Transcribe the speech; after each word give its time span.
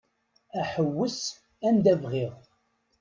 Aḥewwes 0.59 1.19
anda 1.67 1.93
bɣiɣ. 2.01 2.33